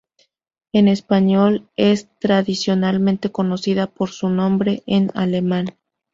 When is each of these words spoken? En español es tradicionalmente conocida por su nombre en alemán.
En 0.73 0.87
español 0.87 1.69
es 1.75 2.09
tradicionalmente 2.19 3.31
conocida 3.31 3.85
por 3.85 4.09
su 4.09 4.29
nombre 4.29 4.81
en 4.87 5.11
alemán. 5.13 5.75